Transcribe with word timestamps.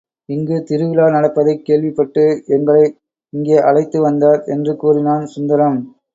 இங்கு 0.29 0.63
திருவிழா 0.63 1.09
நடப்பதைக் 1.09 1.65
கேள்விப் 1.65 1.95
பட்டு 1.95 2.23
எங்களை 2.47 2.85
இங்கே 3.33 3.57
அழைத்து 3.61 4.01
வந்தார் 4.01 4.41
என்று 4.47 4.75
கூறினான் 4.75 5.25
சுந்தரம். 5.27 5.79